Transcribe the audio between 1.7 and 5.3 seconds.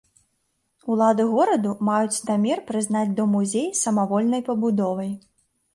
маюць намер прызнаць дом-музей самавольнай пабудовай.